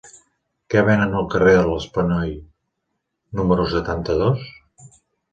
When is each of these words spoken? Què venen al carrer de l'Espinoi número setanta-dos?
Què 0.73 0.81
venen 0.85 1.11
al 1.17 1.25
carrer 1.33 1.51
de 1.57 1.65
l'Espinoi 1.71 2.31
número 3.41 3.67
setanta-dos? 3.75 4.49